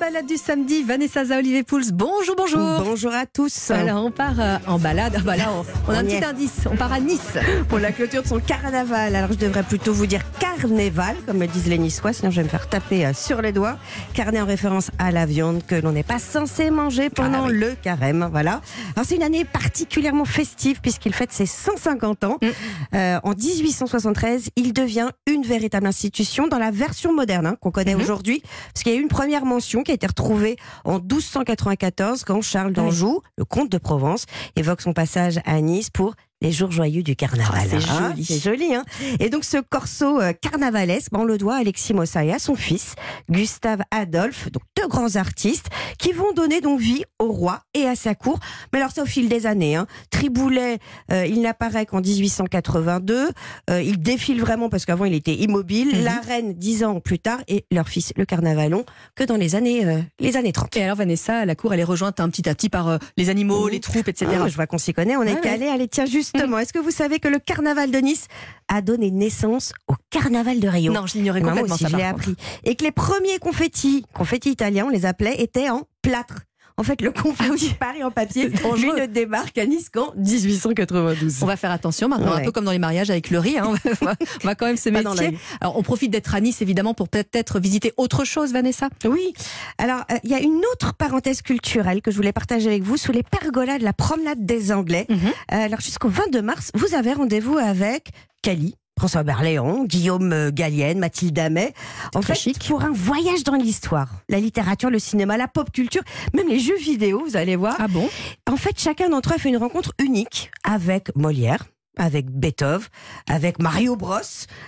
[0.00, 1.92] balade du samedi, Vanessa Za, Olivier Pouls.
[1.92, 2.58] Bonjour, bonjour.
[2.82, 3.70] Bonjour à tous.
[3.70, 5.14] Alors, on part euh, en balade.
[5.18, 6.24] Ah bah là, on, on a un On petit est.
[6.24, 6.60] indice.
[6.72, 7.20] On part à Nice.
[7.68, 9.14] Pour la clôture de son carnaval.
[9.14, 12.44] Alors je devrais plutôt vous dire carnaval, comme le disent les Niçois, sinon je vais
[12.44, 13.76] me faire taper euh, sur les doigts.
[14.14, 17.58] Carnet en référence à la viande que l'on n'est pas censé manger pendant Ah oui.
[17.58, 18.26] le carême.
[18.32, 18.62] Voilà.
[18.96, 22.38] Alors c'est une année particulièrement festive puisqu'il fête ses 150 ans.
[22.40, 22.46] Mm.
[22.94, 27.94] Euh, en 1873, il devient une véritable institution dans la version moderne hein, qu'on connaît
[27.94, 28.00] Mhm.
[28.02, 28.42] aujourd'hui.
[28.72, 32.40] Parce qu'il y a eu une première mention qui a été retrouvée en 1294 quand
[32.40, 32.74] Charles oui.
[32.74, 34.26] d'Anjou, le comte de Provence,
[34.56, 37.54] évoque son passage à Nice pour les jours joyeux du carnaval.
[37.54, 38.24] Ah, c'est Hein, joli.
[38.24, 38.84] C'est joli, hein
[39.18, 42.54] Et donc ce corso euh, carnavalesque, on le doit à Alexis Mossa et à son
[42.54, 42.94] fils,
[43.30, 45.66] Gustave Adolphe, donc deux grands artistes,
[45.98, 48.38] qui vont donner donc vie au roi et à sa cour.
[48.72, 49.76] Mais alors ça au fil des années.
[49.76, 49.86] Hein.
[50.10, 50.78] Triboulet,
[51.12, 53.28] euh, il n'apparaît qu'en 1882.
[53.68, 55.96] Euh, il défile vraiment parce qu'avant il était immobile.
[55.98, 56.04] Mhm.
[56.04, 58.84] La reine dix ans plus tard et leur fils, le carnavalon,
[59.14, 60.76] que dans les années, les années 30.
[60.76, 63.68] Et alors, Vanessa, la cour, elle est rejointe un petit à petit par les animaux,
[63.68, 64.30] les troupes, etc.
[64.42, 65.66] Ah, je vois qu'on s'y connaît, on est Ouais, calé.
[65.68, 68.26] Allez, tiens, justement, est-ce que vous savez que le carnaval de Nice
[68.68, 71.90] a donné naissance au carnaval de Rio non, je l'ignorais Et moi complètement, aussi, ça,
[71.90, 72.34] je l'ai appris.
[72.64, 76.40] Et que les premiers confettis, confettis italiens, on les appelait, étaient en plâtre.
[76.80, 81.42] En fait, le confetti Paris en papier, lui ne débarque à Nice qu'en 1892.
[81.42, 83.58] On va faire attention maintenant, un peu comme dans les mariages avec le riz.
[83.58, 83.74] hein.
[84.00, 85.36] On, va, on va quand même se méfier.
[85.60, 88.88] Alors, on profite d'être à Nice, évidemment, pour peut-être visiter autre chose, Vanessa.
[89.04, 89.34] Oui.
[89.76, 92.96] Alors, euh, il y a une autre parenthèse culturelle que je voulais partager avec vous
[92.96, 95.04] sous les pergolas de la promenade des Anglais.
[95.10, 95.18] Mhm.
[95.26, 98.08] Euh, alors, jusqu'au 22 mars, vous avez rendez-vous avec
[98.40, 98.74] Cali.
[99.00, 101.72] François Berléand, Guillaume euh, Gallienne, Mathilde Amet.
[102.14, 102.68] En fait, chic.
[102.68, 106.02] pour un voyage dans l'histoire, la littérature, le cinéma, la pop culture,
[106.34, 107.76] même les jeux vidéo, vous allez voir.
[107.78, 108.06] Ah bon?
[108.46, 111.64] En fait, chacun d'entre eux a fait une rencontre unique avec Molière,
[112.00, 112.86] avec Beethoven,
[113.28, 114.18] avec Mario Bros,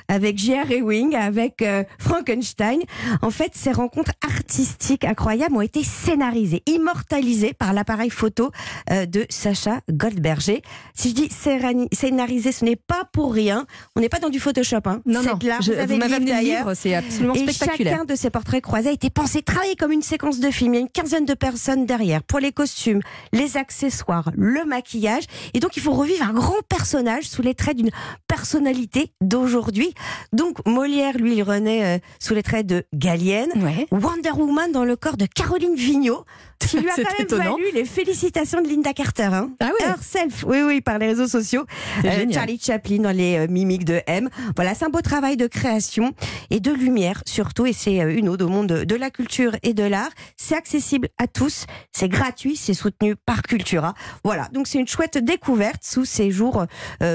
[0.08, 0.70] avec J.R.
[0.70, 2.80] Ewing, avec euh, Frankenstein.
[3.22, 8.50] En fait, ces rencontres artistiques incroyables ont été scénarisées, immortalisées par l'appareil photo
[8.91, 10.62] euh, de Sacha Goldberger.
[10.94, 11.28] Si je dis
[11.92, 13.67] scénarisé, ce n'est pas pour rien.
[13.96, 14.80] On n'est pas dans du Photoshop.
[14.85, 15.01] Hein.
[15.06, 15.36] Non, C'est non.
[15.39, 15.62] de l'art.
[15.62, 17.95] Je- vous avez vous le livre livre, c'est absolument Et spectaculaire.
[17.95, 20.74] chacun de ces portraits croisés a été pensé, travaillé comme une séquence de film.
[20.74, 23.01] Il y a une quinzaine de personnes derrière pour les costumes,
[23.33, 25.24] les accessoires, le maquillage.
[25.55, 27.90] Et donc, il faut revivre un grand personnage sous les traits d'une
[28.27, 29.94] personnalité d'aujourd'hui.
[30.33, 33.50] Donc, Molière, lui, il renaît euh, sous les traits de Gallienne.
[33.56, 33.86] Ouais.
[33.90, 36.24] Wonder Woman dans le corps de Caroline Vigneault,
[36.58, 37.56] qui lui a quand même étonnant.
[37.56, 39.24] valu les félicitations de Linda Carter.
[39.32, 39.50] Hein.
[39.61, 39.86] Ah ouais.
[39.86, 41.64] Herself, oui, oui, par les réseaux sociaux.
[42.05, 42.27] Euh.
[42.32, 44.28] Charlie Chaplin dans les euh, mimiques de M.
[44.56, 46.12] Voilà, c'est un beau travail de création
[46.50, 47.66] et de lumière surtout.
[47.66, 50.11] Et c'est une ode au monde de, de la culture et de l'art.
[50.36, 53.94] C'est accessible à tous, c'est gratuit, c'est soutenu par Cultura.
[54.24, 56.66] Voilà, donc c'est une chouette découverte sous ces jours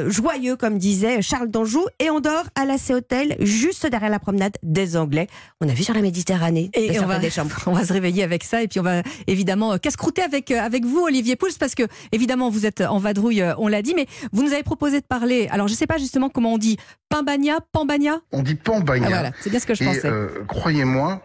[0.05, 1.85] euh, joyeux, comme disait Charles d'Anjou.
[1.99, 5.27] Et on dort à la C Hotel, juste derrière la promenade des Anglais.
[5.61, 6.69] On a vu sur la Méditerranée.
[6.73, 7.55] Et on va, des chambres.
[7.67, 10.59] on va se réveiller avec ça et puis on va évidemment euh, casse-croûter avec, euh,
[10.59, 14.05] avec vous, Olivier Pouls, parce que évidemment vous êtes en vadrouille, on l'a dit, mais
[14.31, 16.77] vous nous avez proposé de parler, alors je sais pas justement comment on dit,
[17.09, 18.19] Pimbagna, Pambagna?
[18.31, 19.05] On dit Pambagna.
[19.07, 20.07] Ah voilà, c'est bien ce que je Et pensais.
[20.07, 21.21] euh, croyez-moi,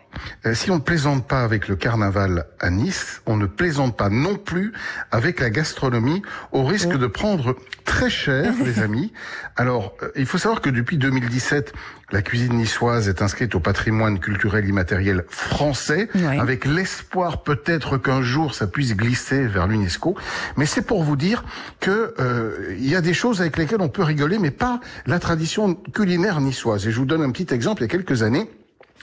[0.52, 4.36] si on ne plaisante pas avec le carnaval à Nice, on ne plaisante pas non
[4.36, 4.72] plus
[5.10, 9.12] avec la gastronomie, au risque de prendre très cher, les amis.
[9.56, 11.72] Alors, euh, il faut savoir que depuis 2017,
[12.10, 16.08] la cuisine niçoise est inscrite au patrimoine culturel immatériel français,
[16.38, 20.16] avec l'espoir peut-être qu'un jour ça puisse glisser vers l'UNESCO.
[20.56, 21.42] Mais c'est pour vous dire
[21.80, 25.18] que euh, il y a des choses avec lesquelles on peut rigoler, mais pas la
[25.18, 26.86] tradition culinaire niçoise.
[26.86, 27.82] Et je vous donne un petit exemple.
[27.82, 28.50] Il y a quelques années,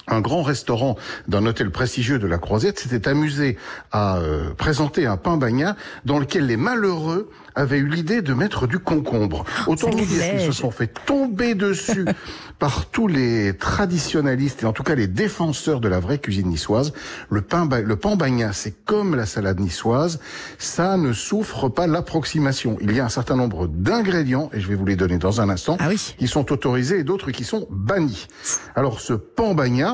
[0.07, 0.95] un grand restaurant
[1.27, 3.57] d'un hôtel prestigieux de la Croisette s'était amusé
[3.91, 8.67] à euh, présenter un pain bagnat dans lequel les malheureux avaient eu l'idée de mettre
[8.67, 9.43] du concombre.
[9.67, 12.05] Autant vous dire qu'ils se sont fait tomber dessus
[12.59, 16.93] par tous les traditionalistes et en tout cas les défenseurs de la vraie cuisine niçoise.
[17.29, 20.19] Le pain, le pain bagnat, c'est comme la salade niçoise,
[20.57, 22.77] ça ne souffre pas l'approximation.
[22.81, 25.49] Il y a un certain nombre d'ingrédients, et je vais vous les donner dans un
[25.49, 26.15] instant, Ah oui.
[26.17, 28.27] qui sont autorisés et d'autres qui sont bannis.
[28.75, 29.88] Alors ce pambagna,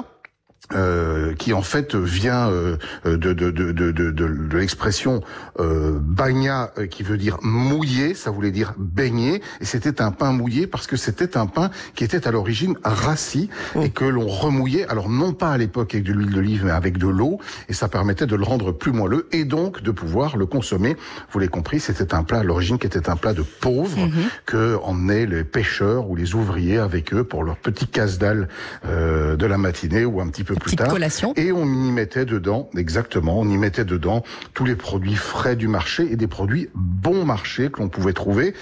[0.73, 5.21] euh, qui en fait vient euh, de, de, de, de, de, l'expression
[5.59, 10.31] euh, bagna, euh, qui veut dire mouillé, ça voulait dire baigné, et c'était un pain
[10.31, 13.49] mouillé parce que c'était un pain qui était à l'origine rassis
[13.79, 16.97] et que l'on remouillait, alors non pas à l'époque avec de l'huile d'olive, mais avec
[16.97, 17.39] de l'eau,
[17.69, 20.97] et ça permettait de le rendre plus moelleux et donc de pouvoir le consommer.
[21.31, 24.09] Vous l'avez compris, c'était un plat à l'origine qui était un plat de pauvres
[24.45, 28.47] que emmenaient les pêcheurs ou les ouvriers avec eux pour leur petit casse-dalle
[28.85, 30.87] euh, de la matinée ou un petit peu plus Petite tard.
[30.89, 31.33] collation.
[31.35, 34.23] Et on y mettait dedans, exactement, on y mettait dedans
[34.53, 38.53] tous les produits frais du marché et des produits bon marché que l'on pouvait trouver.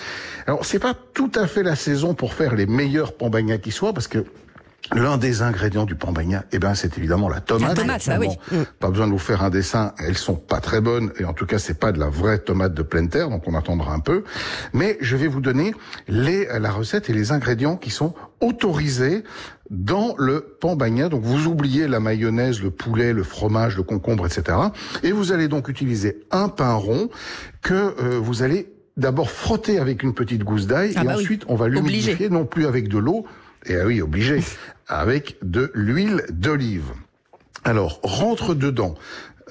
[0.48, 3.94] Alors c'est pas tout à fait la saison pour faire les meilleurs pambagnas qui soient
[3.94, 4.26] parce que
[4.92, 7.70] L'un des ingrédients du pambagna, eh ben, c'est évidemment la tomate.
[7.70, 8.28] La tomate, bah oui.
[8.52, 9.94] Bon, Pas besoin de vous faire un dessin.
[9.98, 11.12] Elles sont pas très bonnes.
[11.20, 13.30] Et en tout cas, c'est pas de la vraie tomate de pleine terre.
[13.30, 14.24] Donc, on attendra un peu.
[14.74, 15.74] Mais je vais vous donner
[16.08, 19.24] les, la recette et les ingrédients qui sont autorisés
[19.70, 21.08] dans le pambagna.
[21.08, 24.58] Donc, vous oubliez la mayonnaise, le poulet, le fromage, le concombre, etc.
[25.02, 27.10] Et vous allez donc utiliser un pain rond
[27.62, 30.94] que euh, vous allez d'abord frotter avec une petite gousse d'ail.
[30.96, 31.24] Ah et bah oui.
[31.24, 33.26] ensuite, on va l'humidifier non plus avec de l'eau,
[33.66, 34.44] et ah oui, obligé,
[34.88, 36.92] avec de l'huile d'olive.
[37.64, 38.96] Alors, rentre dedans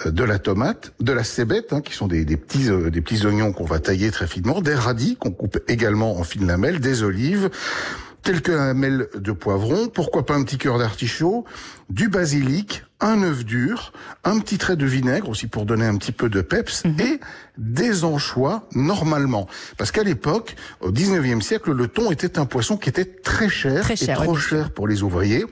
[0.07, 3.01] euh, de la tomate, de la cébette, hein, qui sont des, des petits euh, des
[3.01, 6.81] petits oignons qu'on va tailler très finement, des radis qu'on coupe également en fines lamelles,
[6.81, 7.51] des olives,
[8.23, 11.45] quelques lamelles de poivron, pourquoi pas un petit cœur d'artichaut,
[11.91, 13.93] du basilic, un œuf dur,
[14.25, 17.21] un petit trait de vinaigre aussi pour donner un petit peu de peps et
[17.59, 19.49] des anchois normalement.
[19.77, 23.83] Parce qu'à l'époque, au 19e siècle, le thon était un poisson qui était très cher,
[23.83, 24.41] Très cher, et trop oui.
[24.41, 25.45] cher pour les ouvriers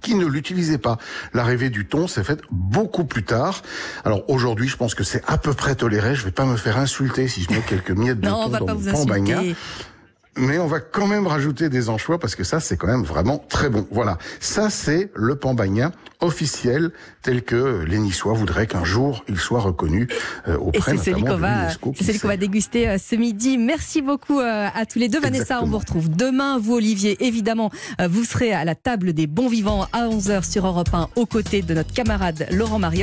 [0.00, 0.98] qui ne l'utilisaient pas.
[1.34, 3.62] L'arrivée du thon s'est faite beaucoup plus tard.
[4.04, 6.14] Alors aujourd'hui, je pense que c'est à peu près toléré.
[6.14, 8.74] Je vais pas me faire insulter si je mets quelques miettes de Non, thon dans
[8.74, 9.54] mon insulter.
[10.36, 13.38] Mais on va quand même rajouter des anchois parce que ça, c'est quand même vraiment
[13.48, 13.86] très bon.
[13.90, 14.16] Voilà.
[14.40, 15.92] Ça, c'est le pambagna
[16.22, 16.90] officiel
[17.22, 20.08] tel que les Niçois voudraient qu'un jour il soit reconnu
[20.48, 23.16] euh, Et auprès c'est celui qu'on de va, c'est celui qu'on va déguster euh, ce
[23.16, 23.58] midi.
[23.58, 25.20] Merci beaucoup euh, à tous les deux.
[25.20, 26.58] Vanessa, on vous retrouve demain.
[26.58, 27.70] Vous, Olivier, évidemment,
[28.00, 31.26] euh, vous serez à la table des bons vivants à 11h sur Europe 1 aux
[31.26, 33.00] côtés de notre camarade Laurent Mario.